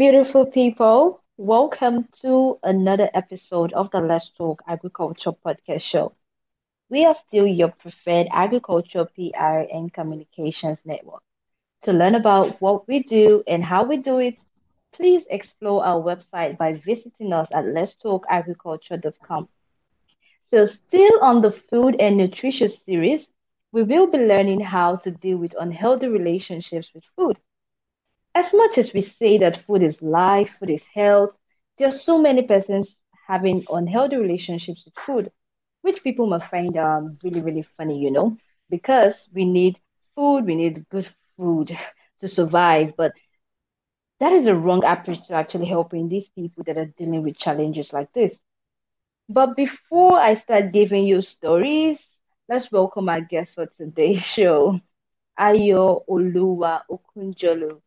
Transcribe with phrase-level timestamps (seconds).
[0.00, 1.20] beautiful people.
[1.36, 6.14] Welcome to another episode of the Let's Talk Agriculture podcast show.
[6.88, 11.20] We are still your preferred agriculture PR and communications network.
[11.82, 14.38] To learn about what we do and how we do it,
[14.94, 19.50] please explore our website by visiting us at letstalkagriculture.com.
[20.50, 23.28] So, still on the food and nutrition series,
[23.70, 27.36] we will be learning how to deal with unhealthy relationships with food.
[28.34, 31.30] As much as we say that food is life, food is health,
[31.76, 35.30] there are so many persons having unhealthy relationships with food,
[35.82, 38.36] which people must find um really, really funny, you know,
[38.70, 39.78] because we need
[40.14, 41.76] food, we need good food
[42.18, 43.12] to survive, but
[44.20, 47.92] that is a wrong approach to actually helping these people that are dealing with challenges
[47.92, 48.36] like this.
[49.28, 52.06] But before I start giving you stories,
[52.48, 54.80] let's welcome our guest for today's show,
[55.38, 57.80] Ayo Oluwa Okunjolo,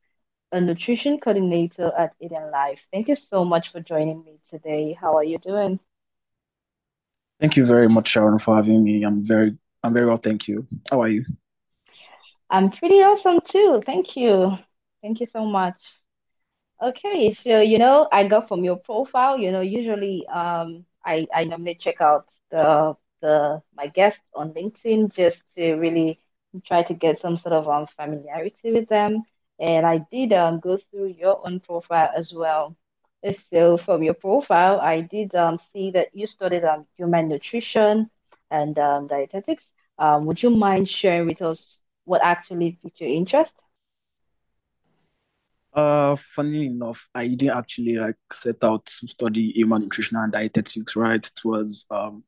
[0.54, 2.80] a nutrition coordinator at EdenLife.
[2.92, 4.96] Thank you so much for joining me today.
[5.00, 5.80] How are you doing?
[7.40, 9.04] Thank you very much, Sharon, for having me.
[9.04, 10.68] I'm very, I'm very well, thank you.
[10.90, 11.26] How are you?
[12.50, 13.82] I'm pretty awesome too.
[13.84, 14.58] Thank you.
[15.02, 15.82] Thank you so much.
[16.82, 21.46] Okay, so you know, I got from your profile, you know, usually um I I
[21.46, 26.20] normally check out the the my guests on LinkedIn just to really
[26.68, 29.24] try to get some sort of um familiarity with them.
[29.60, 32.76] And I did um go through your own profile as well.
[33.32, 38.10] So from your profile, I did um see that you studied um human nutrition
[38.52, 39.72] and um dietetics.
[39.98, 43.54] Um, would you mind sharing with us what actually piqued your interest?
[45.74, 50.96] Uh, funny enough, I didn't actually like set out to study human nutrition and dietetics,
[50.96, 51.26] right?
[51.26, 52.24] It was um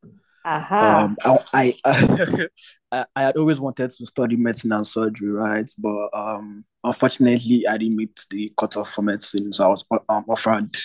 [0.45, 1.05] Aha.
[1.05, 1.17] um
[1.53, 2.47] I I
[2.91, 5.69] I, I had always wanted to study medicine and surgery, right?
[5.77, 10.75] But um unfortunately, I didn't meet the cutoff for medicine, so I was um, offered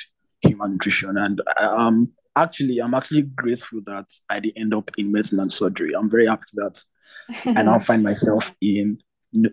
[0.41, 5.41] human nutrition, and um actually, I'm actually grateful that I didn't end up in medicine
[5.41, 5.93] and surgery.
[5.95, 6.83] I'm very happy that
[7.57, 8.99] I now find myself in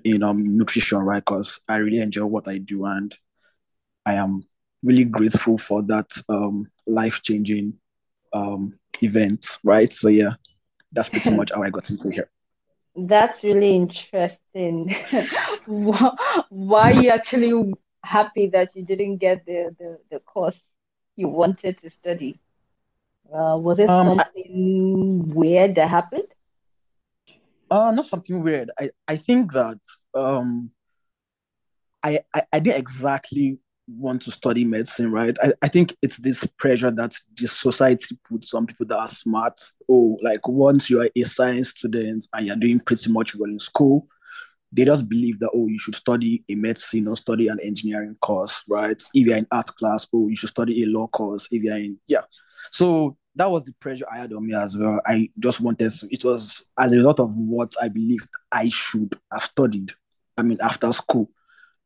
[0.04, 1.24] in um nutrition, right?
[1.24, 3.14] Because I really enjoy what I do, and
[4.06, 4.44] I am
[4.84, 7.74] really grateful for that um life changing
[8.38, 8.62] um
[9.02, 9.92] event, right?
[10.02, 10.34] So yeah,
[10.94, 12.30] that's pretty much how I got into here.
[13.14, 14.96] That's really interesting.
[15.68, 20.60] Why, you actually happy that you didn't get the, the, the course
[21.16, 22.40] you wanted to study?
[23.32, 26.30] Uh, was it Um, I, something weird that happened?
[27.70, 28.72] uh, not something weird.
[28.80, 29.80] I I think that
[30.14, 30.72] um
[32.02, 35.38] I, I I didn't exactly want to study medicine, right?
[35.42, 39.60] I, I think it's this pressure that the society puts on people that are smart.
[39.90, 43.60] Oh, like once you are a science student and you're doing pretty much well in
[43.60, 44.08] school,
[44.72, 48.64] they just believe that oh, you should study a medicine or study an engineering course,
[48.68, 49.02] right?
[49.14, 51.48] If you're in art class, oh, you should study a law course.
[51.52, 52.24] If you're in yeah,
[52.72, 55.00] so that was the pressure I had on me as well.
[55.06, 56.08] I just wanted to.
[56.12, 59.94] It was as a result of what I believed I should have studied.
[60.38, 61.30] I mean, after school,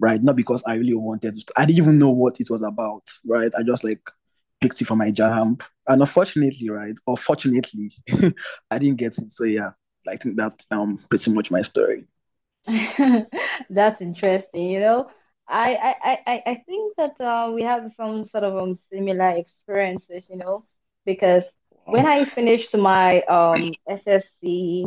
[0.02, 0.22] right?
[0.22, 1.54] Not because I really wanted to.
[1.56, 3.52] I didn't even know what it was about, right?
[3.58, 4.02] I just like
[4.60, 5.58] picked it for my jam,
[5.88, 7.94] and unfortunately, right, or fortunately,
[8.72, 9.32] I didn't get it.
[9.32, 9.72] So yeah,
[10.10, 12.06] I think that's um pretty much my story.
[13.70, 15.10] That's interesting, you know.
[15.48, 20.28] I I I I think that uh, we have some sort of um similar experiences,
[20.30, 20.66] you know,
[21.06, 21.44] because
[21.86, 24.86] when I finished my um SSC,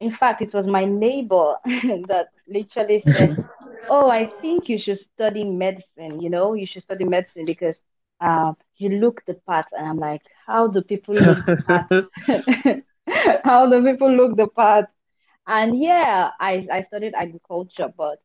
[0.00, 3.36] in fact, it was my neighbor that literally said,
[3.88, 7.80] "Oh, I think you should study medicine, you know, you should study medicine because
[8.20, 11.86] uh, you look the part." And I'm like, "How do people look the part?
[13.44, 14.86] How do people look the part?"
[15.46, 18.18] And yeah, I, I studied agriculture, but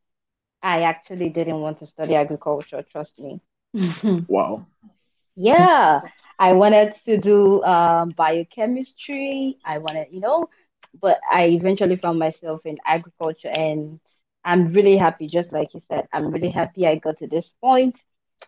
[0.61, 3.41] I actually didn't want to study agriculture, trust me.
[4.27, 4.65] wow.
[5.35, 6.01] Yeah,
[6.39, 9.57] I wanted to do um, biochemistry.
[9.65, 10.49] I wanted, you know,
[10.99, 13.99] but I eventually found myself in agriculture, and
[14.45, 17.97] I'm really happy, just like you said, I'm really happy I got to this point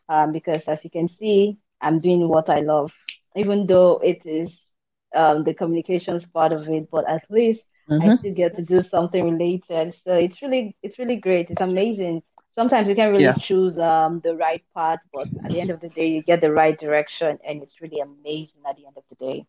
[0.09, 2.91] um, because as you can see, I'm doing what I love,
[3.35, 4.59] even though it is
[5.15, 7.61] um, the communications part of it, but at least
[7.99, 9.93] I hmm still get to do something related.
[9.93, 11.49] So it's really it's really great.
[11.49, 12.23] It's amazing.
[12.51, 13.35] Sometimes you can't really Yeah.
[13.35, 16.51] choose um, the right path, but at the end of the day, you get the
[16.51, 19.45] right direction, and it's really amazing at the end of the day.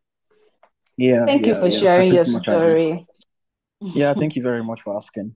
[0.97, 1.27] Yeah.
[1.27, 1.79] Thank you for Yeah.
[1.79, 2.27] Sharing your agree.
[2.27, 3.07] story.
[3.93, 4.15] Yeah.
[4.15, 5.35] Thank you very much for asking.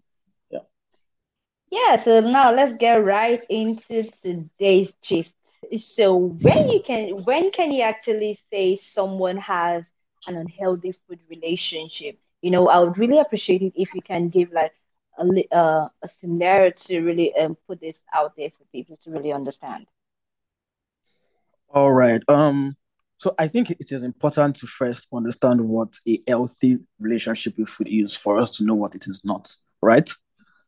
[1.70, 1.96] Yeah.
[1.96, 5.34] So now let's get right into today's gist.
[5.76, 9.88] So when you can when can you actually say someone has
[10.26, 12.19] an unhealthy food relationship?
[12.43, 14.72] You know, I would really appreciate it if you can give like
[15.19, 19.32] a uh, a scenario to really um, put this out there for people to really
[19.32, 19.87] understand.
[21.72, 22.22] All right.
[22.28, 22.76] Um,
[23.19, 27.88] so I think it is important to first understand what a healthy relationship with food
[27.88, 30.11] is for us to know what it is not, right?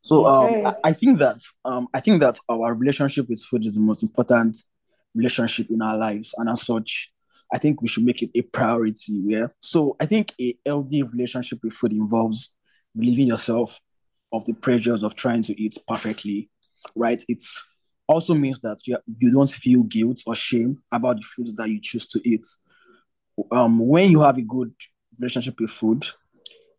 [0.02, 3.74] So um, I, I think that um, I think that our relationship with food is
[3.74, 4.58] the most important
[5.14, 7.12] relationship in our lives, and as such,
[7.52, 9.20] I think we should make it a priority.
[9.24, 9.46] Yeah.
[9.60, 12.50] So I think a healthy relationship with food involves
[12.94, 13.78] relieving yourself
[14.32, 16.50] of the pressures of trying to eat perfectly,
[16.96, 17.22] right?
[17.28, 17.44] It
[18.08, 21.80] also means that you, you don't feel guilt or shame about the foods that you
[21.80, 22.44] choose to eat.
[23.50, 24.72] Um, when you have a good
[25.20, 26.04] relationship with food,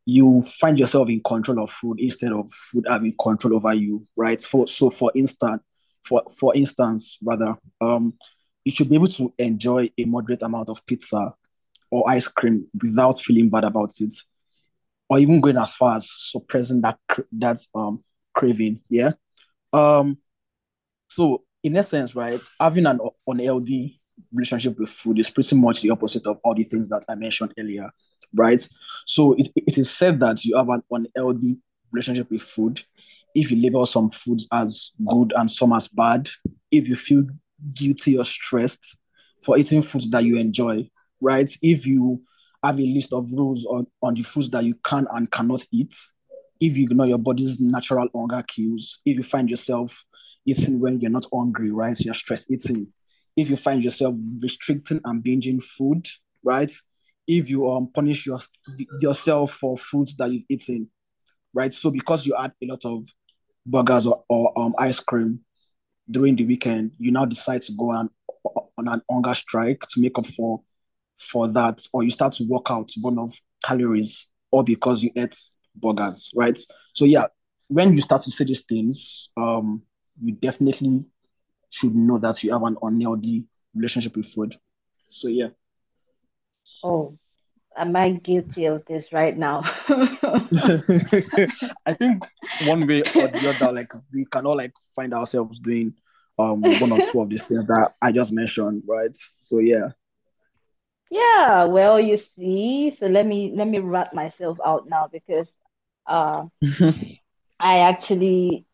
[0.05, 4.41] you find yourself in control of food instead of food having control over you, right?
[4.41, 5.61] For so for instance,
[6.01, 8.13] for for instance, rather, um,
[8.65, 11.33] you should be able to enjoy a moderate amount of pizza
[11.89, 14.13] or ice cream without feeling bad about it,
[15.09, 16.99] or even going as far as suppressing that
[17.31, 18.03] that um
[18.33, 18.81] craving.
[18.89, 19.11] Yeah.
[19.71, 20.17] Um.
[21.07, 24.01] So in essence, right, having an unhealthy
[24.31, 27.53] relationship with food is pretty much the opposite of all the things that I mentioned
[27.57, 27.89] earlier,
[28.35, 28.67] right?
[29.05, 31.57] So it, it is said that you have an unhealthy
[31.91, 32.81] relationship with food
[33.35, 36.29] if you label some foods as good and some as bad,
[36.71, 37.25] if you feel
[37.73, 38.97] guilty or stressed
[39.43, 40.87] for eating foods that you enjoy,
[41.19, 41.49] right?
[41.61, 42.21] If you
[42.63, 45.95] have a list of rules on, on the foods that you can and cannot eat,
[46.59, 50.05] if you ignore your body's natural hunger cues, if you find yourself
[50.45, 51.99] eating when you're not hungry, right?
[51.99, 52.87] You're stress eating.
[53.35, 56.07] If you find yourself restricting and binging food,
[56.43, 56.71] right?
[57.27, 58.39] If you um punish your,
[58.99, 60.89] yourself for foods that you've eaten,
[61.53, 61.73] right?
[61.73, 63.03] So because you had a lot of
[63.65, 65.41] burgers or, or um ice cream
[66.09, 68.09] during the weekend, you now decide to go on
[68.77, 70.61] on an hunger strike to make up for
[71.17, 75.11] for that, or you start to work out to burn off calories, or because you
[75.15, 75.37] ate
[75.75, 76.57] burgers, right?
[76.93, 77.27] So yeah,
[77.67, 79.83] when you start to see these things, um,
[80.21, 81.05] you definitely
[81.73, 84.55] should know that you have an unhealthy relationship with food.
[85.09, 85.49] So yeah.
[86.83, 87.17] Oh,
[87.75, 89.61] am I guilty of this right now?
[91.85, 92.23] I think
[92.63, 95.95] one way or the other, like we cannot like find ourselves doing
[96.37, 99.09] um one or two of these things that I just mentioned, right?
[99.13, 99.89] So yeah.
[101.09, 105.51] Yeah, well, you see, so let me let me rat myself out now because
[106.05, 106.45] uh
[107.59, 108.67] I actually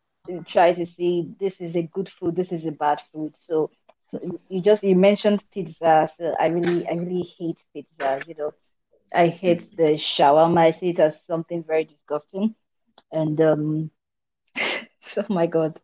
[0.46, 3.34] try to see this is a good food, this is a bad food.
[3.34, 3.70] So,
[4.10, 4.18] so
[4.48, 8.52] you just you mentioned pizza, so I really I really hate pizza, you know.
[9.14, 10.60] I hate the shawarma.
[10.60, 12.54] I see it as something very disgusting.
[13.12, 13.90] And um
[15.18, 15.76] oh my God.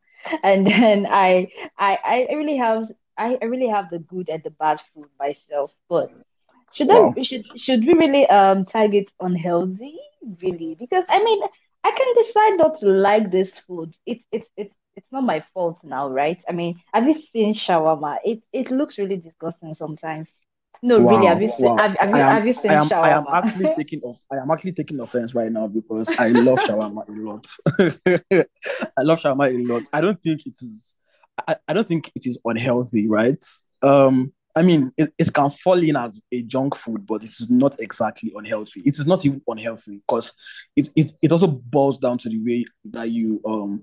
[0.42, 1.98] And then I I
[2.30, 2.84] I really have
[3.16, 5.74] I, I really have the good and the bad food myself.
[5.88, 6.10] But
[6.72, 9.96] should I should should we really um target unhealthy?
[10.42, 10.76] Really?
[10.78, 11.40] Because I mean
[11.86, 13.94] I can decide not to like this food.
[14.04, 16.42] It's it's it's it's not my fault now, right?
[16.48, 18.18] I mean, have you seen shawarma?
[18.24, 20.28] It it looks really disgusting sometimes.
[20.82, 21.76] No, really, have you seen wow.
[21.76, 23.76] have, have you am have you I seen am I am actually shawarma?
[23.76, 27.46] taking off I am actually taking offense right now because I love shawarma a lot.
[28.98, 29.84] I love shawarma a lot.
[29.92, 30.96] I don't think it is
[31.46, 33.44] I, I don't think it is unhealthy, right?
[33.82, 37.48] Um I mean it, it can fall in as a junk food, but it is
[37.50, 38.82] not exactly unhealthy.
[38.86, 40.32] It is not even unhealthy because
[40.74, 43.82] it, it, it also boils down to the way that you um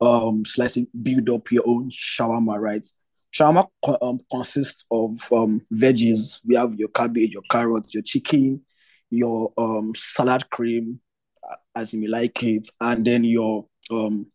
[0.00, 2.86] um slicing build up your own shawarma, right?
[3.34, 6.40] Shawarma co- um, consists of um veggies.
[6.46, 8.62] We have your cabbage, your carrots, your chicken,
[9.10, 11.00] your um salad cream,
[11.74, 14.26] as you may like it, and then your um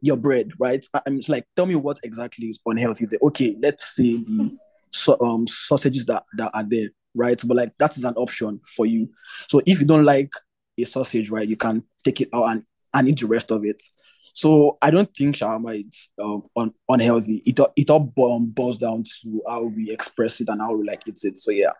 [0.00, 0.84] your bread, right?
[1.06, 3.18] I'm like, tell me what exactly is unhealthy there.
[3.22, 4.56] Okay, let's say the
[4.90, 7.40] so, um sausages that that are there, right?
[7.44, 9.10] But like that is an option for you.
[9.48, 10.32] So if you don't like
[10.78, 13.82] a sausage, right, you can take it out and and eat the rest of it.
[14.32, 17.40] So I don't think shawarma is um, un- unhealthy.
[17.46, 21.02] It all- it all boils down to how we express it and how we like
[21.06, 21.38] eat it.
[21.38, 21.70] So yeah.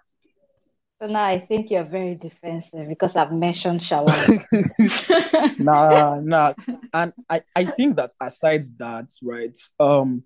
[1.05, 5.59] So now I think you're very defensive because I've mentioned shawarma.
[5.59, 6.55] nah, nah.
[6.95, 10.23] And I, I think that aside that, right, um,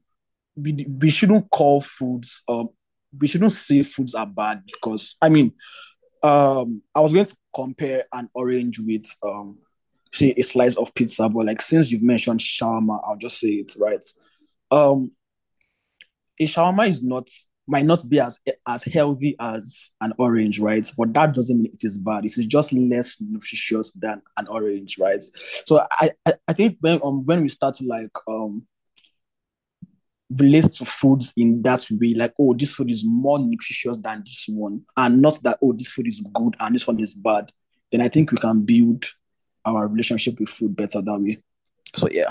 [0.54, 2.68] we, we shouldn't call foods um
[3.18, 5.52] we shouldn't say foods are bad because I mean
[6.23, 9.58] um I was going to compare an orange with um
[10.12, 13.75] say a slice of pizza, but like since you've mentioned shawarma, I'll just say it
[13.78, 14.04] right.
[14.70, 15.12] Um
[16.38, 17.28] a shawarma is not
[17.68, 20.90] might not be as as healthy as an orange, right?
[20.96, 22.25] But that doesn't mean it is bad.
[22.25, 25.22] It's just less nutritious than an orange, right?
[25.66, 28.66] So I I, I think when um when we start to like um
[30.30, 34.46] relates to foods in that way, like, oh, this food is more nutritious than this
[34.48, 37.50] one, and not that, oh, this food is good and this one is bad,
[37.90, 39.04] then I think we can build
[39.64, 41.38] our relationship with food better that way.
[41.94, 42.30] So, yeah.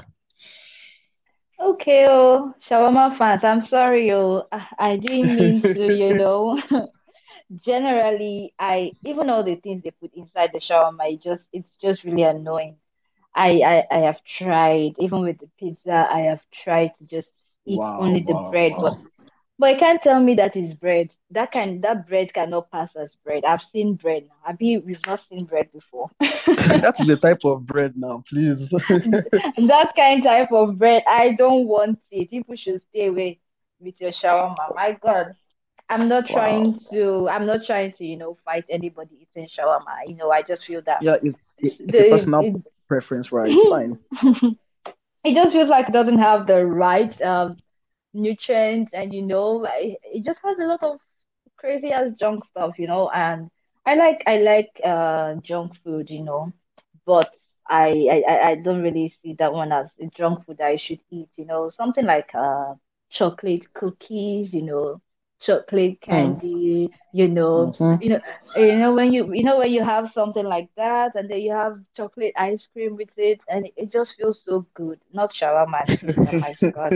[1.59, 6.59] Okay, oh, shawarma fans, I'm sorry, oh, I I didn't mean to, you know.
[7.57, 12.03] Generally, I even all the things they put inside the shawarma, it just it's just
[12.03, 12.77] really annoying.
[13.35, 17.31] I, I I have tried, even with the pizza, I have tried to just
[17.65, 18.95] eat Wow, only the bread, wow.
[18.97, 18.97] but
[19.59, 21.11] you can't tell me that is bread.
[21.31, 23.43] That can that bread cannot pass as bread.
[23.43, 24.35] I've seen bread now.
[24.43, 26.09] Have you we've not seen bread before?
[26.47, 28.69] That is a type of bread now, please.
[28.69, 32.29] That kind type of bread, I don't want it.
[32.29, 33.39] People should stay away
[33.79, 34.75] with your shawarma.
[34.75, 35.33] My God.
[35.89, 40.07] I'm not trying to I'm not trying to, you know, fight anybody eating shawarma.
[40.07, 42.55] You know, I just feel that Yeah, it's it, it's a personal it,
[42.87, 43.49] preference, right?
[43.49, 43.97] It's fine.
[45.23, 47.57] it just feels like it doesn't have the right um
[48.13, 50.97] nutrients and you know like, it just has a lot of
[51.57, 53.49] crazy ass junk stuff you know and
[53.85, 56.51] I like I like uh junk food you know
[57.05, 57.29] but
[57.67, 61.29] I I I don't really see that one as a junk food I should eat
[61.37, 62.73] you know something like uh
[63.09, 64.99] chocolate cookies you know
[65.39, 66.37] chocolate Hmm.
[66.39, 67.95] candy you know Mm-hmm.
[67.99, 68.19] you know
[68.55, 71.51] you know when you you know when you have something like that and then you
[71.51, 75.85] have chocolate ice cream with it and it, it just feels so good not shawarma
[75.99, 76.93] pizza my God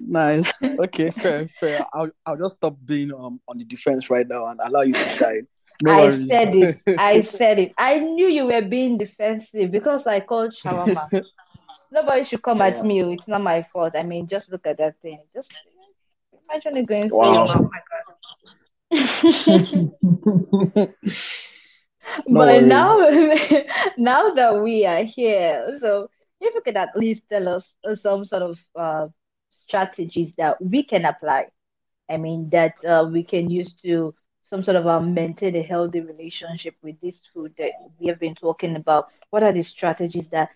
[0.00, 0.50] Nice.
[0.80, 1.84] Okay, fair, fair.
[1.92, 5.10] I'll I'll just stop being um on the defense right now and allow you to
[5.10, 5.46] shine.
[5.82, 6.28] No I worries.
[6.28, 11.08] said it I said it I knew you were being defensive because I called shawarma
[11.92, 14.78] nobody should come at me oh, it's not my fault I mean just look at
[14.78, 15.50] that thing just
[16.48, 17.70] imagine it going through your mouth Wow.
[17.70, 18.04] my God
[22.26, 23.64] No But now, worries.
[23.96, 26.08] now that we are here, so
[26.40, 29.08] if you could at least tell us some sort of uh,
[29.70, 31.46] strategies that we can apply,
[32.10, 36.00] I mean, that uh, we can use to some sort of uh, maintain a healthy
[36.00, 39.08] relationship with this food that we have been talking about.
[39.30, 40.50] What are the strategies that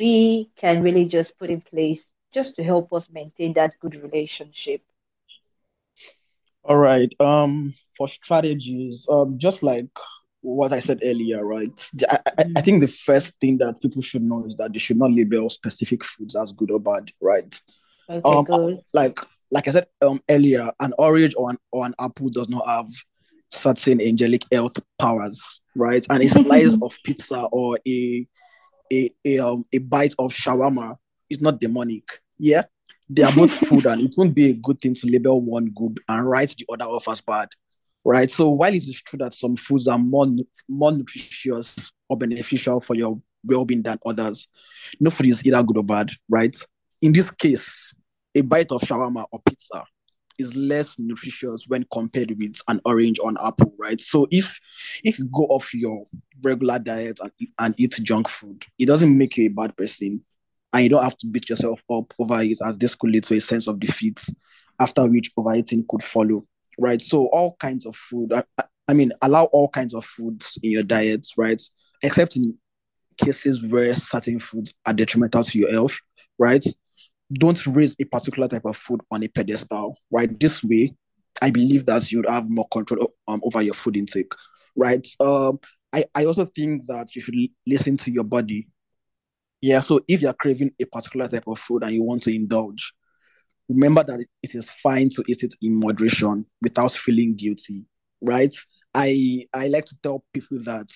[0.00, 4.82] we can really just put in place just to help us maintain that good relationship?
[6.64, 7.12] All right.
[7.20, 9.86] Um, for strategies, um, just like
[10.40, 11.90] what I said earlier, right?
[12.08, 12.64] I, I, I Mm.
[12.64, 16.04] think the first thing that people should know is that they should not label specific
[16.04, 17.60] foods as good or bad, right?
[18.12, 18.80] Okay, Um, good.
[18.92, 19.18] like
[19.50, 22.88] like I said um earlier, an orange or an or an apple does not have
[23.50, 26.04] certain angelic health powers, right?
[26.10, 28.26] And a slice of pizza or a
[28.92, 30.96] a a um a bite of shawarma
[31.30, 32.04] is not demonic.
[32.38, 32.62] Yeah,
[33.08, 35.98] they are both food, and it won't be a good thing to label one good
[36.08, 37.48] and write the other off as bad,
[38.04, 38.30] right?
[38.30, 40.26] So while it is true that some foods are more
[40.68, 44.48] more nutritious or beneficial for your well-being than others,
[45.00, 46.56] no food is either good or bad, right?
[47.00, 47.92] In this case,
[48.34, 49.84] a bite of shawarma or pizza
[50.38, 54.00] is less nutritious when compared with an orange or an apple, right?
[54.00, 54.58] So if
[55.04, 56.04] if you go off your
[56.42, 60.22] regular diet and, and eat junk food, it doesn't make you a bad person.
[60.74, 63.36] And you don't have to beat yourself up over it as this could lead to
[63.36, 64.24] a sense of defeat,
[64.80, 66.46] after which overeating could follow.
[66.78, 67.02] Right.
[67.02, 68.32] So all kinds of food.
[68.32, 68.44] I,
[68.88, 71.60] I mean, allow all kinds of foods in your diet, right?
[72.02, 72.56] Except in
[73.22, 76.00] cases where certain foods are detrimental to your health,
[76.38, 76.64] right?
[77.32, 80.38] Don't raise a particular type of food on a pedestal, right?
[80.38, 80.94] This way,
[81.40, 84.32] I believe that you'd have more control um, over your food intake,
[84.76, 85.06] right?
[85.20, 85.58] Um,
[85.92, 87.34] I, I also think that you should
[87.66, 88.68] listen to your body.
[89.60, 92.92] Yeah, so if you're craving a particular type of food and you want to indulge,
[93.68, 97.84] remember that it is fine to eat it in moderation without feeling guilty,
[98.20, 98.54] right?
[98.94, 100.88] I I like to tell people that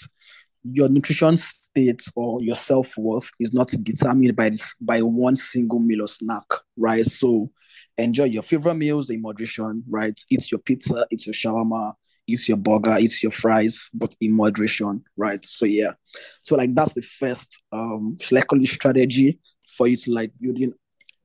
[0.73, 6.03] your nutrition state or your self-worth is not determined by this by one single meal
[6.03, 6.45] or snack,
[6.77, 7.05] right?
[7.07, 7.51] So
[7.99, 10.19] enjoy your favorite meals in moderation, right?
[10.31, 11.95] Eat your pizza, eat your shawarma,
[12.27, 15.45] eat your burger, eat your fries, but in moderation, right?
[15.45, 15.93] So yeah.
[16.41, 20.73] So like that's the first um likely strategy for you to like building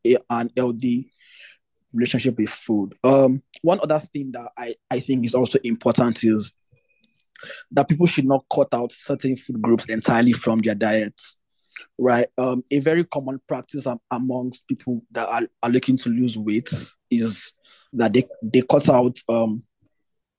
[0.05, 1.11] a, an healthy
[1.93, 2.95] relationship with food.
[3.03, 6.53] Um, one other thing that I, I think is also important is
[7.71, 11.37] that people should not cut out certain food groups entirely from their diets,
[11.97, 12.27] right?
[12.37, 16.69] Um, a very common practice am- amongst people that are, are looking to lose weight
[17.09, 17.53] is
[17.93, 19.61] that they, they cut out um,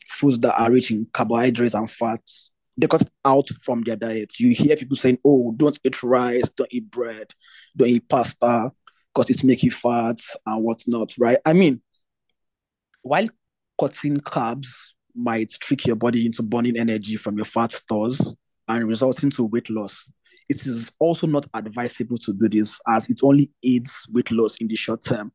[0.06, 2.52] foods that are rich in carbohydrates and fats.
[2.76, 4.38] They cut out from their diet.
[4.40, 7.32] You hear people saying, oh, don't eat rice, don't eat bread,
[7.76, 8.72] don't eat pasta,
[9.14, 11.38] because it's making fat and whatnot, right?
[11.44, 11.82] I mean,
[13.02, 13.28] while
[13.78, 18.34] cutting carbs might trick your body into burning energy from your fat stores
[18.68, 20.10] and resulting to weight loss,
[20.48, 24.68] it is also not advisable to do this as it only aids weight loss in
[24.68, 25.32] the short term,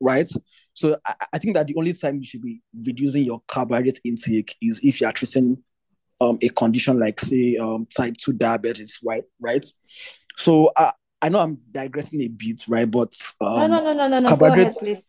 [0.00, 0.30] right?
[0.72, 4.56] So I, I think that the only time you should be reducing your carbohydrate intake
[4.62, 5.58] is if you are treating
[6.20, 9.24] um, a condition like, say, um, type 2 diabetes, right?
[9.40, 9.64] Right.
[10.36, 12.90] So uh, I know I'm digressing a bit, right?
[12.90, 14.36] But No, no, um, no, no, no, no.
[14.36, 15.04] Go ahead, carbohydrates,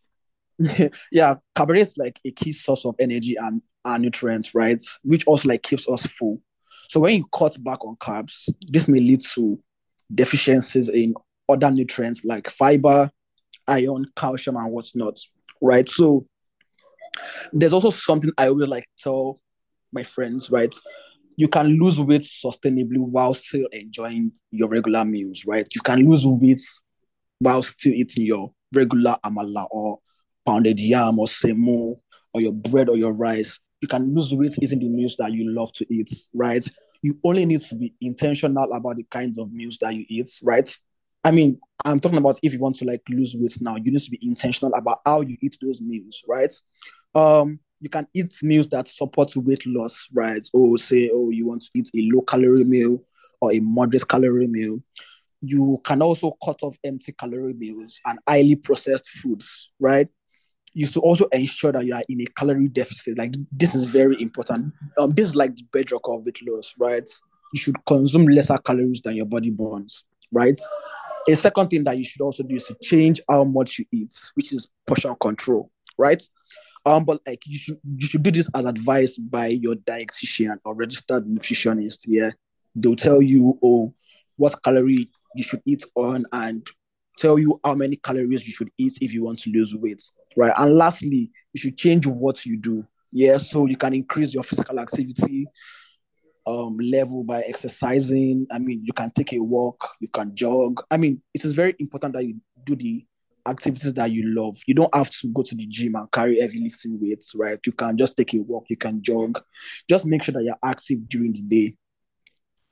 [1.12, 4.84] yeah, carbohydrates like a key source of energy and, and nutrients, right?
[5.04, 6.42] Which also like keeps us full.
[6.90, 9.60] So when you cut back on carbs, this may lead to
[10.14, 11.14] deficiencies in
[11.48, 13.10] other nutrients like fiber,
[13.68, 15.20] iron, calcium, and whatnot,
[15.62, 15.88] right?
[15.88, 16.26] So
[17.54, 19.40] there's also something I always like tell
[19.92, 20.74] my friends, right?
[21.38, 25.68] You can lose weight sustainably while still enjoying your regular meals, right?
[25.74, 26.62] You can lose weight
[27.40, 30.00] while still eating your regular amala or
[30.46, 32.00] pounded yam or semo
[32.34, 33.60] or your bread or your rice.
[33.82, 36.66] You can lose weight eating the meals that you love to eat, right?
[37.02, 40.74] You only need to be intentional about the kinds of meals that you eat, right?
[41.24, 44.02] I mean, I'm talking about if you want to like lose weight now, you need
[44.02, 46.54] to be intentional about how you eat those meals, right?
[47.16, 50.44] Um, you can eat meals that support weight loss, right?
[50.54, 53.04] Or say, oh, you want to eat a low calorie meal
[53.40, 54.80] or a moderate calorie meal.
[55.42, 60.08] You can also cut off empty calorie meals and highly processed foods, right?
[60.74, 63.18] You should also ensure that you are in a calorie deficit.
[63.18, 64.74] Like this is very important.
[64.98, 67.10] Um, this is like the bedrock of weight loss, right?
[67.54, 70.60] You should consume lesser calories than your body burns, right?
[71.28, 74.18] A second thing that you should also do is to change how much you eat,
[74.36, 76.22] which is portion control, right?
[76.86, 80.74] Um, but like you should you should do this as advised by your dietitian or
[80.74, 82.06] registered nutritionist.
[82.08, 82.32] Yeah,
[82.76, 83.94] they'll tell you oh
[84.38, 86.66] what calorie you should eat on and
[87.22, 90.04] tell you how many calories you should eat if you want to lose weight,
[90.36, 90.54] right?
[90.58, 92.86] And lastly, you should change what you do.
[93.12, 95.48] Yeah, so you can increase your physical activity
[96.48, 98.48] um level by exercising.
[98.52, 100.82] I mean, you can take a walk, you can jog.
[100.90, 102.36] I mean, it is very important that you
[102.66, 103.06] do the
[103.48, 104.58] activities that you love.
[104.66, 107.60] You don't have to go to the gym and carry heavy lifting weights, right?
[107.66, 109.42] You can just take a walk, you can jog.
[109.90, 111.76] Just make sure that you're active during the day.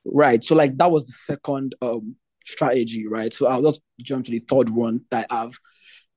[0.06, 0.44] Right.
[0.44, 2.16] So like that was the second um
[2.50, 3.34] strategy, right?
[3.34, 5.54] So I'll just jump to the third one that I have.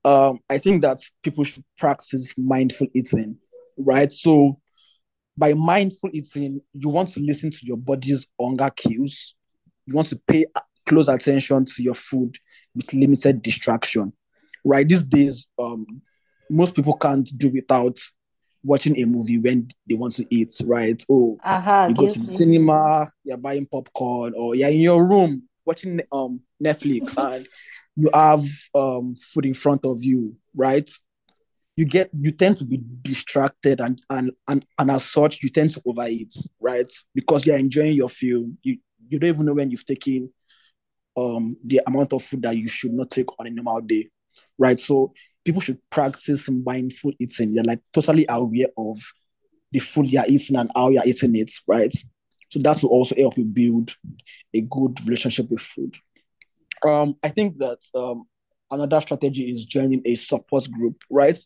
[0.05, 3.37] Um, I think that people should practice mindful eating,
[3.77, 4.13] right?
[4.13, 4.59] So
[5.37, 9.35] by mindful eating, you want to listen to your body's hunger cues.
[9.87, 10.47] You want to pay
[10.87, 12.37] close attention to your food
[12.75, 14.13] with limited distraction.
[14.65, 16.03] Right these days, um,
[16.51, 17.99] most people can't do without
[18.65, 20.55] watching a movie when they want to eat.
[20.65, 21.03] Right?
[21.09, 25.49] Oh, Aha, you go to the cinema, you're buying popcorn, or you're in your room
[25.65, 27.47] watching um Netflix, and
[27.97, 28.45] you have
[28.75, 30.37] um food in front of you.
[30.55, 30.91] Right?
[31.77, 35.71] you get you tend to be distracted and and and, and as such you tend
[35.71, 39.87] to overeat right because you're enjoying your film you you don't even know when you've
[39.87, 40.31] taken
[41.17, 44.09] um the amount of food that you should not take on a normal day
[44.59, 45.13] right so
[45.45, 48.99] people should practice mindful eating you're like totally aware of
[49.73, 51.95] the food you're eating and how you're eating it right
[52.53, 53.97] so that will also help you build
[54.53, 55.97] a good relationship with food
[56.85, 58.27] um i think that um
[58.73, 61.39] another strategy is joining a support group, right?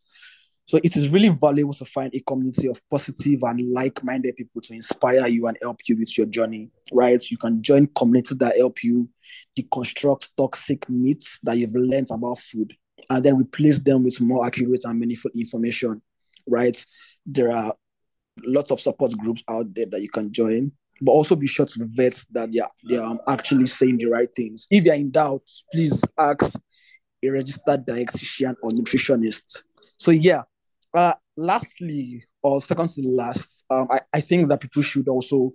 [0.64, 4.75] So it is really valuable to find a community of positive and like-minded people to
[4.75, 7.23] inspire you and help you with your journey, right?
[7.31, 9.09] You can join communities that help you
[9.57, 12.75] deconstruct toxic myths that you've learned about food
[13.11, 16.03] and then replace them with more accurate and meaningful information,
[16.49, 16.85] right?
[17.27, 17.75] There are
[18.45, 21.80] lots of support groups out there that you can join, but also be sure to
[21.85, 24.66] vet that they are, they are actually saying the right things.
[24.70, 26.54] If you're in doubt, please ask
[27.22, 29.64] a registered dietitian or nutritionist.
[29.98, 30.42] So yeah.
[30.94, 35.52] Uh, lastly, or second to the last, um, I, I think that people should also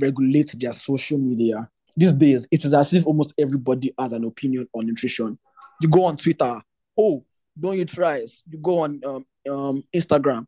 [0.00, 1.68] regulate their social media.
[1.96, 5.38] These days, it is as if almost everybody has an opinion on nutrition.
[5.80, 6.60] You go on Twitter,
[6.96, 7.24] oh,
[7.58, 8.42] don't eat rice.
[8.48, 10.46] You go on um, um, Instagram,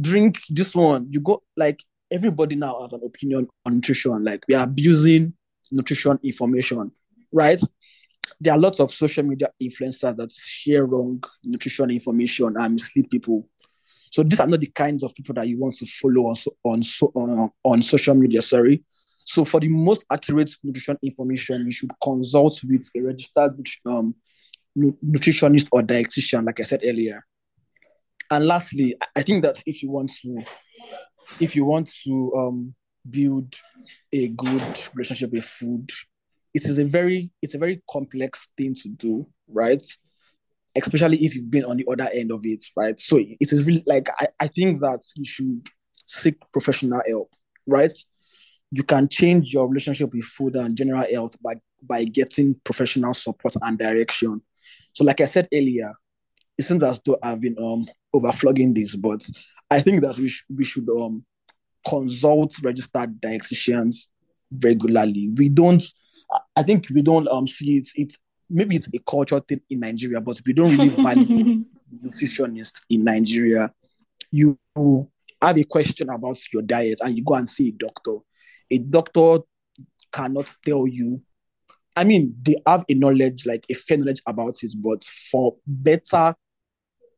[0.00, 1.06] drink this one.
[1.10, 4.24] You go like everybody now has an opinion on nutrition.
[4.24, 5.34] Like we are abusing
[5.70, 6.90] nutrition information,
[7.32, 7.60] right?
[8.40, 13.48] there are lots of social media influencers that share wrong nutrition information and mislead people.
[14.10, 16.82] So these are not the kinds of people that you want to follow on on
[17.14, 18.42] on, on social media.
[18.42, 18.84] Sorry.
[19.24, 24.14] So for the most accurate nutrition information, you should consult with a registered um,
[24.76, 27.24] nutritionist or dietitian, like I said earlier.
[28.30, 30.42] And lastly, I think that if you want to,
[31.40, 32.74] if you want to um,
[33.08, 33.54] build
[34.12, 34.62] a good
[34.94, 35.90] relationship with food,
[36.54, 39.82] it is a very it's a very complex thing to do, right?
[40.76, 42.98] Especially if you've been on the other end of it, right?
[42.98, 45.66] So it is really like I, I think that you should
[46.06, 47.32] seek professional help,
[47.66, 47.92] right?
[48.70, 53.54] You can change your relationship with food and general health by by getting professional support
[53.62, 54.42] and direction.
[54.92, 55.92] So, like I said earlier,
[56.56, 59.24] it seems as though I've been um overflogging this, but
[59.70, 61.24] I think that we, sh- we should um
[61.86, 64.08] consult registered dietitians
[64.62, 65.30] regularly.
[65.34, 65.82] We don't
[66.56, 67.88] I think we don't um see it.
[67.94, 68.16] It
[68.50, 71.48] maybe it's a cultural thing in Nigeria, but we don't really value
[72.04, 73.72] nutritionists in Nigeria.
[74.30, 74.58] You
[75.40, 78.16] have a question about your diet and you go and see a doctor.
[78.70, 79.38] A doctor
[80.12, 81.22] cannot tell you.
[81.96, 86.34] I mean, they have a knowledge, like a fair knowledge about it, but for better,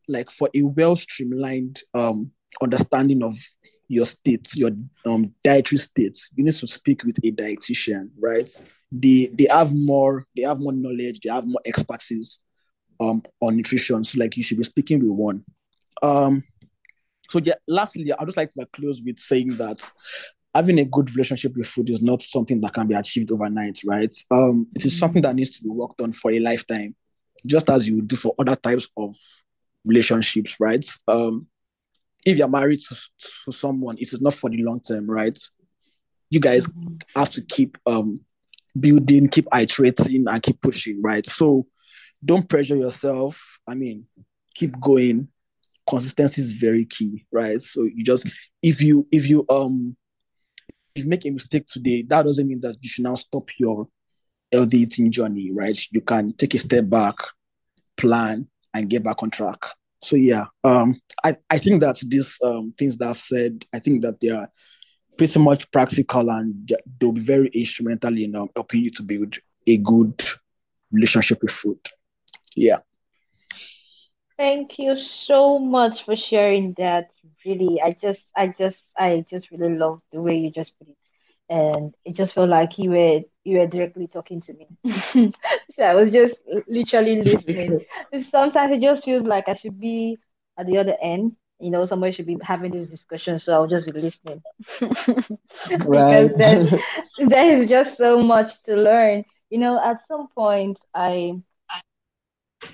[0.09, 2.31] like for a well streamlined um
[2.63, 3.35] understanding of
[3.89, 4.71] your states, your
[5.05, 8.51] um dietary states, you need to speak with a dietitian, right?
[8.93, 12.39] They they have more, they have more knowledge, they have more expertise
[13.01, 14.05] um on nutrition.
[14.05, 15.45] So like you should be speaking with one.
[16.03, 16.45] Um
[17.29, 19.79] so yeah, lastly, I'd just like to like, close with saying that
[20.55, 24.15] having a good relationship with food is not something that can be achieved overnight, right?
[24.31, 26.97] Um, it is something that needs to be worked on for a lifetime,
[27.47, 29.15] just as you do for other types of
[29.87, 30.85] relationships, right?
[31.07, 31.47] Um,
[32.25, 32.97] if you're married to,
[33.45, 35.39] to someone, it is not for the long term, right?
[36.31, 36.95] You guys mm-hmm.
[37.17, 38.21] have to keep um
[38.79, 41.27] building, keep iterating, and keep pushing, right?
[41.27, 41.67] So
[42.25, 43.59] don't pressure yourself.
[43.67, 44.07] I mean,
[44.55, 45.29] keep going.
[45.89, 47.61] Consistency is very key, right?
[47.61, 48.29] So you just
[48.63, 49.97] if you if you um
[50.95, 53.89] if you make a mistake today, that doesn't mean that you should now stop your
[54.53, 55.79] healthy eating journey, right?
[55.91, 57.17] You can take a step back,
[57.97, 59.65] plan, and get back on track.
[60.03, 64.03] So yeah, um, I, I think that these um, things that I've said, I think
[64.03, 64.49] that they are
[65.19, 69.37] pretty much practical and they'll be very instrumental in um, helping you to build
[69.67, 70.23] a good
[70.91, 71.79] relationship with food.
[72.57, 72.79] Yeah.
[74.39, 77.13] Thank you so much for sharing that.
[77.45, 80.97] Really, I just, I just, I just really love the way you just put it,
[81.51, 84.69] and it just felt like you were, you were directly talking to me.
[85.75, 87.85] so I was just literally listening.
[88.23, 90.19] Sometimes it just feels like I should be
[90.57, 91.37] at the other end.
[91.59, 94.43] You know, somebody should be having this discussion, so I'll just be listening.
[95.91, 96.73] because there's,
[97.19, 99.25] there is just so much to learn.
[99.51, 101.35] You know, at some point, I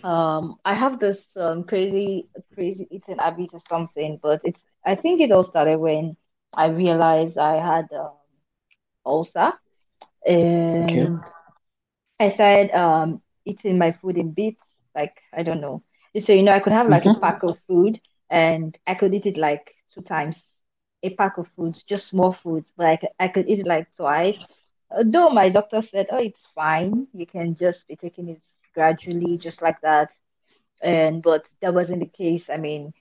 [0.04, 4.62] um, I have this um, crazy, crazy eating habit or something, but it's.
[4.84, 6.16] I think it all started when
[6.54, 8.12] I realized I had um,
[9.06, 9.52] ulcer,
[10.26, 11.06] and okay.
[12.20, 14.62] I started um, eating my food in bits.
[14.94, 15.82] Like I don't know.
[16.14, 17.18] Just so you know, I could have like mm-hmm.
[17.18, 20.42] a pack of food, and I could eat it like two times.
[21.02, 23.94] A pack of food, just small food, but I could, I could eat it like
[23.94, 24.36] twice.
[25.04, 27.06] Though my doctor said, "Oh, it's fine.
[27.12, 28.42] You can just be taking it
[28.76, 30.12] gradually, just like that.
[30.82, 32.48] And but that wasn't the case.
[32.48, 32.92] I mean,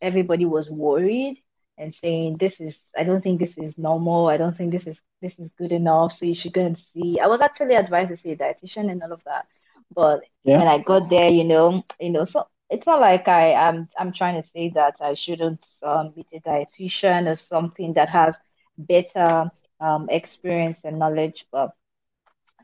[0.00, 1.42] everybody was worried
[1.76, 4.28] and saying this is I don't think this is normal.
[4.28, 6.12] I don't think this is this is good enough.
[6.14, 7.18] So you should go and see.
[7.20, 9.46] I was actually advised to see a dietitian and all of that.
[9.94, 10.58] But yeah.
[10.58, 14.08] when I got there, you know, you know, so it's not like I am I'm,
[14.08, 18.36] I'm trying to say that I shouldn't um, meet a dietitian or something that has
[18.76, 19.50] better
[19.80, 21.72] um, experience and knowledge, but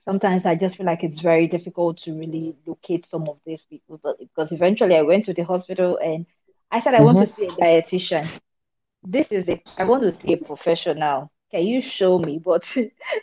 [0.04, 3.98] sometimes I just feel like it's very difficult to really locate some of these people.
[4.02, 6.26] But because eventually I went to the hospital and
[6.70, 7.06] I said I mm-hmm.
[7.06, 8.28] want to see a dietitian.
[9.02, 11.30] This is the I want to see a professional.
[11.50, 12.38] Can you show me?
[12.44, 12.62] But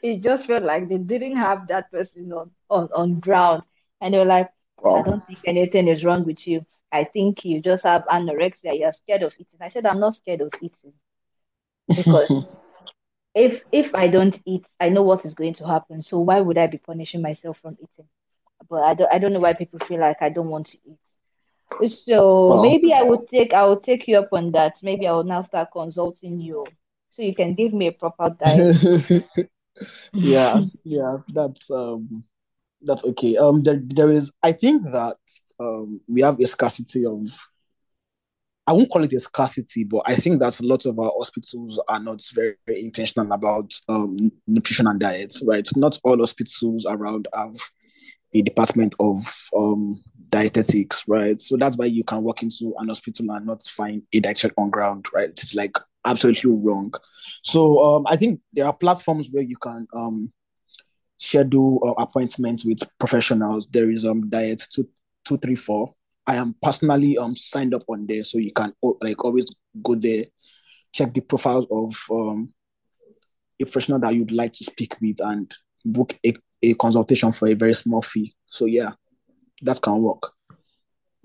[0.02, 3.64] it just felt like they didn't have that person on on, on ground.
[4.02, 4.96] And they were like, wow.
[4.96, 6.66] I don't think anything is wrong with you.
[6.92, 8.78] I think you just have anorexia.
[8.78, 9.60] You're scared of eating.
[9.62, 10.94] I said, I'm not scared of eating
[11.96, 12.36] because
[13.36, 16.00] if if I don't eat, I know what is going to happen.
[16.00, 18.08] So why would I be punishing myself from eating?
[18.70, 21.00] But I don't I don't know why people feel like I don't want to eat.
[21.88, 24.76] So well, maybe I would take I will take you up on that.
[24.84, 26.72] Maybe I will now start consulting you
[27.12, 29.28] so you can give me a proper diet.
[30.14, 32.24] yeah, yeah, that's um
[32.82, 33.38] that's okay.
[33.38, 35.18] Um there there is I think that
[35.60, 37.28] um we have a scarcity of
[38.68, 41.82] I won't call it a scarcity, but I think that a lot of our hospitals
[41.90, 45.68] are not very, very intentional about um, nutrition and diet, right?
[45.76, 47.56] Not all hospitals around have
[48.34, 49.20] a department of
[49.58, 51.42] um, dietetics, right?
[51.42, 54.70] So that's why you can walk into an hospital and not find a dietitian on
[54.70, 55.30] ground, right?
[55.30, 56.94] It's like absolutely wrong.
[57.44, 60.32] So um, I think there are platforms where you can um,
[61.18, 63.68] schedule uh, appointments with professionals.
[63.68, 64.88] There is um diet two
[65.24, 65.94] two three four
[66.28, 69.46] I am personally um signed up on there, so you can like always
[69.84, 70.26] go there,
[70.94, 72.50] check the profiles of um
[73.60, 76.34] a professional that you'd like to speak with, and book a,
[76.64, 78.34] a consultation for a very small fee.
[78.46, 78.92] So yeah,
[79.62, 80.32] that can work.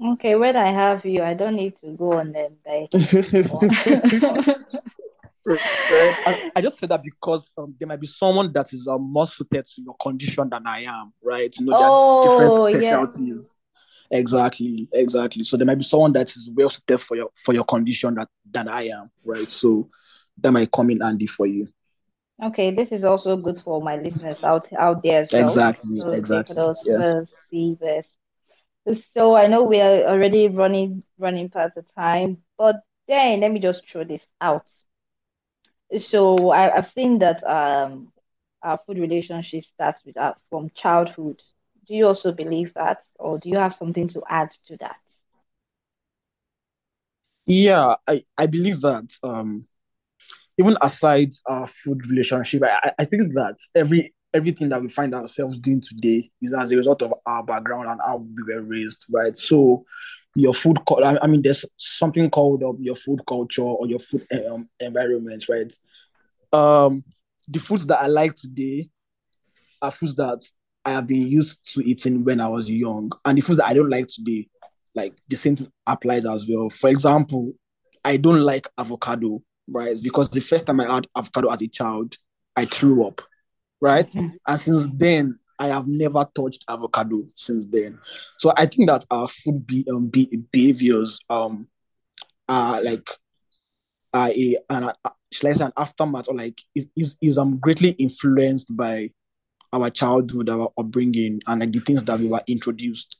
[0.04, 2.56] Okay, when I have you, I don't need to go on them.
[2.66, 2.90] Like,
[5.48, 9.26] I, I, just said that because um, there might be someone that is um, more
[9.26, 11.54] suited to your condition than I am, right?
[11.59, 13.26] You know, oh, different specialties.
[13.28, 13.56] Yes.
[14.11, 15.44] Exactly, exactly.
[15.44, 18.28] So there might be someone that is well suited for your for your condition that
[18.48, 19.50] than I am, right?
[19.50, 19.88] So
[20.38, 21.68] that might come in handy for you.
[22.42, 25.42] Okay, this is also good for my listeners out out there as well.
[25.42, 26.56] Exactly, So they could exactly.
[26.56, 26.62] Yeah.
[26.62, 28.12] also see this.
[28.92, 33.61] So I know we are already running running past the time, but then let me
[33.61, 34.66] just throw this out.
[35.96, 38.12] So I, I've seen that um
[38.62, 41.42] our food relationship starts with uh, from childhood.
[41.87, 44.99] Do you also believe that, or do you have something to add to that?
[47.46, 49.66] Yeah, I, I believe that um
[50.59, 55.59] even aside our food relationship, I, I think that every everything that we find ourselves
[55.59, 59.37] doing today is as a result of our background and how we were raised, right?
[59.37, 59.85] So
[60.35, 64.68] your food, I mean, there's something called um, your food culture or your food um,
[64.79, 65.72] environment, right?
[66.53, 67.03] Um,
[67.49, 68.90] the foods that I like today
[69.81, 70.42] are foods that
[70.85, 73.75] I have been used to eating when I was young, and the foods that I
[73.75, 74.49] don't like today,
[74.94, 76.70] like the same applies as well.
[76.70, 77.53] For example,
[78.05, 79.96] I don't like avocado, right?
[80.01, 82.16] Because the first time I had avocado as a child,
[82.55, 83.20] I threw up,
[83.80, 84.06] right?
[84.06, 84.32] Mhm.
[84.46, 87.98] And since then, I have never touched avocado since then.
[88.38, 91.68] So I think that our food be, um, be, behaviors um
[92.48, 93.08] are like
[94.12, 94.90] are a an
[95.32, 99.10] shall I say an aftermath or like is, is is um greatly influenced by
[99.72, 103.16] our childhood, our upbringing, and like the things that we were introduced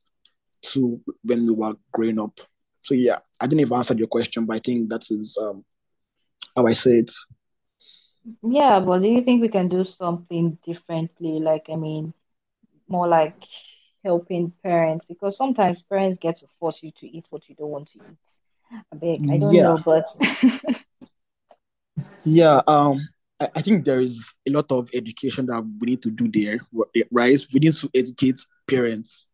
[0.63, 2.39] to when we were growing up.
[2.83, 5.65] So yeah, I didn't even answer your question, but I think that is um
[6.55, 7.11] how I say it.
[8.43, 11.39] Yeah, but do you think we can do something differently?
[11.41, 12.13] Like, I mean,
[12.89, 13.37] more like
[14.05, 17.89] helping parents, because sometimes parents get to force you to eat what you don't want
[17.93, 18.19] to eat.
[18.93, 20.09] I beg, I don't Yeah, know, but
[22.25, 22.61] yeah.
[22.67, 23.09] Um,
[23.41, 26.61] I, I think there is a lot of education that we need to do there,
[27.13, 27.39] right?
[27.53, 29.29] We need to educate parents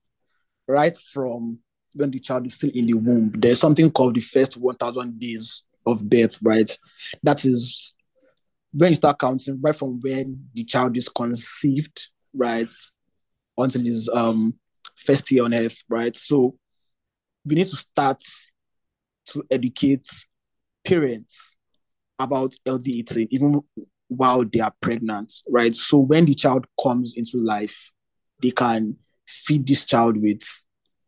[0.67, 1.59] right from
[1.95, 3.31] when the child is still in the womb.
[3.31, 6.71] There's something called the first 1,000 days of birth, right?
[7.23, 7.95] That is
[8.73, 12.71] when you start counting right from when the child is conceived, right,
[13.57, 14.55] until his um
[14.97, 16.17] first year on earth, right?
[16.17, 16.57] So
[17.45, 18.23] we need to start
[19.27, 20.09] to educate
[20.85, 21.55] parents
[22.19, 23.61] about healthy eating, even
[24.09, 25.75] while they are pregnant, right?
[25.75, 27.91] So when the child comes into life,
[28.41, 30.43] they can feed this child with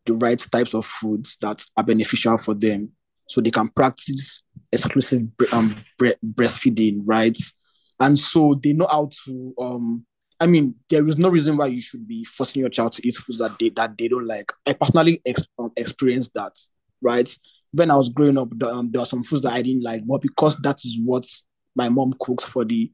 [0.07, 2.91] the right types of foods that are beneficial for them
[3.29, 4.43] so they can practice
[4.75, 7.55] exclusive um, bre- breastfeeding, rights,
[8.01, 9.55] And so they know how to.
[9.61, 10.07] Um,
[10.41, 13.15] I mean, there is no reason why you should be forcing your child to eat
[13.17, 14.53] foods that they that they don't like.
[14.67, 16.59] I personally ex- um, experienced that,
[17.01, 17.29] right?
[17.73, 20.07] When I was growing up, the, um, there are some foods that I didn't like,
[20.07, 21.27] but because that is what
[21.77, 22.93] my mom cooks for the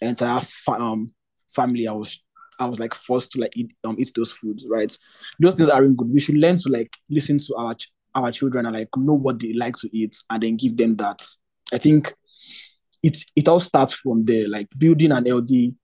[0.00, 1.10] entire fa- um,
[1.48, 2.22] family, I was
[2.60, 4.96] I was like forced to like eat um eat those foods, right?
[5.40, 6.10] Those things aren't good.
[6.10, 9.40] We should learn to like listen to our ch- our children and like know what
[9.40, 11.26] they like to eat and then give them that.
[11.72, 12.14] I think
[13.02, 14.48] it it all starts from there.
[14.48, 15.74] Like building an healthy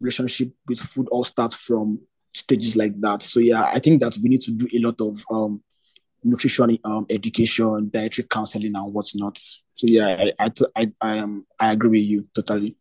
[0.00, 2.00] relationship with food all starts from
[2.34, 3.22] stages like that.
[3.22, 5.62] So yeah, I think that we need to do a lot of um
[6.22, 9.38] nutrition um education, dietary counseling and whatnot.
[9.38, 12.76] So yeah, I I I, I um I agree with you totally.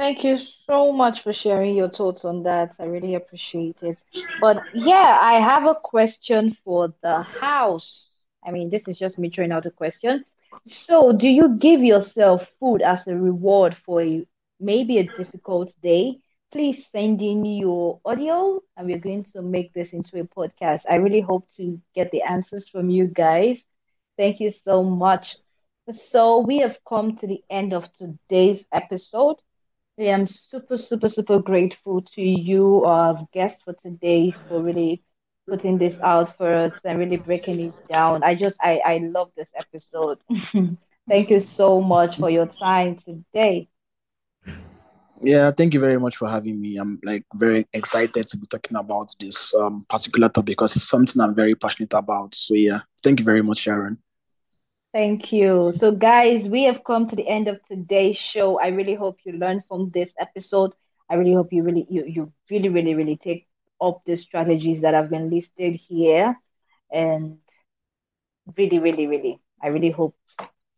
[0.00, 2.74] Thank you so much for sharing your thoughts on that.
[2.78, 3.98] I really appreciate it.
[4.40, 8.10] But yeah, I have a question for the house.
[8.42, 10.24] I mean, this is just me throwing out a question.
[10.64, 14.26] So, do you give yourself food as a reward for a,
[14.58, 16.18] maybe a difficult day?
[16.50, 20.80] Please send in your audio, and we're going to make this into a podcast.
[20.88, 23.58] I really hope to get the answers from you guys.
[24.16, 25.36] Thank you so much.
[25.90, 29.36] So, we have come to the end of today's episode.
[30.00, 35.02] I am super, super, super grateful to you, uh, guest for today, for really
[35.48, 38.22] putting this out for us and really breaking it down.
[38.24, 40.18] I just, I, I love this episode.
[41.08, 43.68] Thank you so much for your time today.
[45.22, 46.76] Yeah, thank you very much for having me.
[46.78, 51.20] I'm like very excited to be talking about this um particular topic because it's something
[51.20, 52.34] I'm very passionate about.
[52.34, 53.98] So yeah, thank you very much, Sharon.
[54.92, 55.70] Thank you.
[55.72, 58.58] So, guys, we have come to the end of today's show.
[58.58, 60.72] I really hope you learned from this episode.
[61.08, 63.46] I really hope you really, you, you really, really, really take
[63.80, 66.36] up the strategies that have been listed here
[66.90, 67.38] and
[68.56, 70.16] really, really, really, I really hope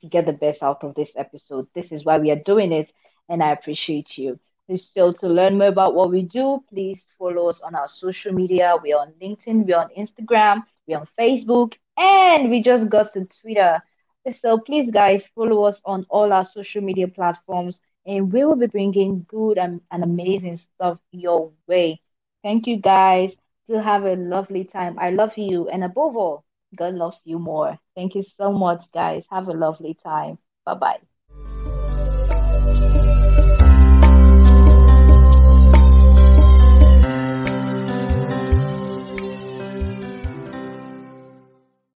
[0.03, 1.66] to get the best out of this episode.
[1.75, 2.90] This is why we are doing it,
[3.29, 4.38] and I appreciate you.
[4.75, 8.75] So, to learn more about what we do, please follow us on our social media.
[8.83, 13.83] We're on LinkedIn, we're on Instagram, we're on Facebook, and we just got to Twitter.
[14.31, 18.67] So, please, guys, follow us on all our social media platforms, and we will be
[18.67, 22.01] bringing good and, and amazing stuff your way.
[22.43, 23.35] Thank you, guys.
[23.69, 24.99] To have a lovely time.
[24.99, 27.79] I love you, and above all, God loves you more.
[27.95, 29.25] Thank you so much, guys.
[29.31, 30.39] Have a lovely time.
[30.65, 31.12] Bye bye.